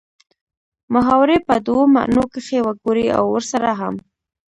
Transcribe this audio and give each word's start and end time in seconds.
محاورې 0.93 1.37
په 1.47 1.55
دوو 1.65 1.83
معنو 1.95 2.23
کښې 2.33 2.59
وګورئ 2.67 3.07
او 3.17 3.25
ورسره 3.33 3.69
هم 3.79 3.95